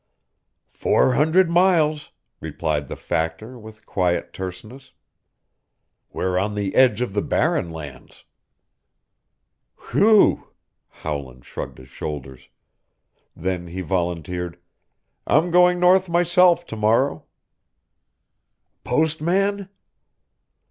"Four 0.71 1.13
hundred 1.13 1.47
miles," 1.47 2.11
replied 2.39 2.87
the 2.87 2.95
factor 2.95 3.59
with 3.59 3.85
quiet 3.85 4.33
terseness. 4.33 4.93
"We're 6.11 6.39
on 6.39 6.55
the 6.55 6.73
edge 6.73 7.01
of 7.01 7.13
the 7.13 7.21
Barren 7.21 7.69
Lands." 7.69 8.25
"Whew!" 9.91 10.47
Howland 10.89 11.45
shrugged 11.45 11.77
his 11.77 11.89
shoulders. 11.89 12.49
Then 13.35 13.67
he 13.67 13.81
volunteered, 13.81 14.57
"I'm 15.27 15.51
going 15.51 15.79
north 15.79 16.09
myself 16.09 16.65
to 16.65 16.75
morrow." 16.75 17.25
"Post 18.83 19.21
man?" 19.21 19.69